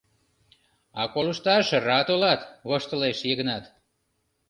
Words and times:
—А 1.01 1.03
колышташ 1.13 1.67
рат 1.87 2.07
улат,— 2.13 2.41
воштылеш 2.67 3.17
Йыгнат. 3.29 3.63